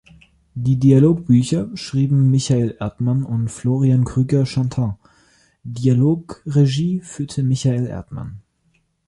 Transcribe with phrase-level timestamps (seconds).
[0.55, 4.95] Die Dialogbücher schrieben Michael Erdmann und Florian Krüger-Shantin,
[5.63, 8.41] Dialogregie führte Michael Erdmann.